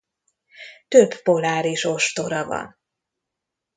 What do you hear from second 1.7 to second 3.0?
ostora van.